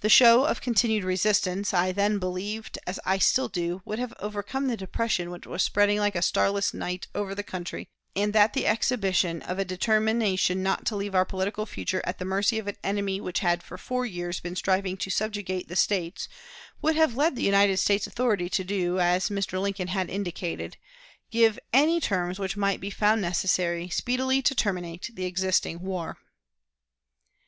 The 0.00 0.08
show 0.08 0.44
of 0.44 0.60
continued 0.60 1.02
resistance, 1.02 1.74
I 1.74 1.90
then 1.90 2.20
believed, 2.20 2.78
as 2.86 3.00
I 3.04 3.18
still 3.18 3.48
do, 3.48 3.82
would 3.84 3.98
have 3.98 4.14
overcome 4.20 4.68
the 4.68 4.76
depression 4.76 5.28
which 5.32 5.44
was 5.44 5.64
spreading 5.64 5.98
like 5.98 6.14
a 6.14 6.22
starless 6.22 6.72
night 6.72 7.08
over 7.16 7.34
the 7.34 7.42
country, 7.42 7.88
and 8.14 8.32
that 8.32 8.52
the 8.52 8.64
exhibition 8.68 9.42
of 9.42 9.58
a 9.58 9.64
determination 9.64 10.62
not 10.62 10.86
to 10.86 10.94
leave 10.94 11.16
our 11.16 11.24
political 11.24 11.66
future 11.66 12.00
at 12.04 12.20
the 12.20 12.24
mercy 12.24 12.60
of 12.60 12.68
an 12.68 12.76
enemy 12.84 13.20
which 13.20 13.40
had 13.40 13.60
for 13.60 13.76
four 13.76 14.06
years 14.06 14.38
been 14.38 14.54
striving 14.54 14.96
to 14.98 15.10
subjugate 15.10 15.66
the 15.66 15.74
States 15.74 16.28
would 16.80 16.94
have 16.94 17.16
led 17.16 17.34
the 17.34 17.42
United 17.42 17.78
States 17.78 18.06
authorities 18.06 18.52
to 18.52 18.62
do, 18.62 19.00
as 19.00 19.30
Mr. 19.30 19.60
Lincoln 19.60 19.88
had 19.88 20.08
indicated 20.08 20.76
give 21.32 21.58
any 21.72 22.00
terms 22.00 22.38
which 22.38 22.56
might 22.56 22.78
be 22.78 22.88
found 22.88 23.20
necessary 23.20 23.88
speedily 23.88 24.42
to 24.42 24.54
terminate 24.54 25.10
the 25.12 25.24
existing 25.24 25.80
war. 25.80 26.18